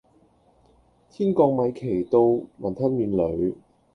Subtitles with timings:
[1.11, 2.17] 天降米奇到
[2.59, 3.55] 雲吞麵裏